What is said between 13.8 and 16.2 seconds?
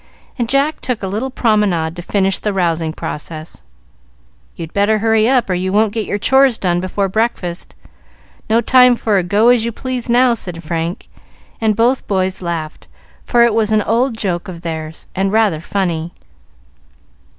old joke of theirs, and rather funny.